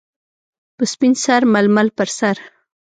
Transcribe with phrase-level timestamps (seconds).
[0.75, 2.35] -په سپین سر ململ پر سر.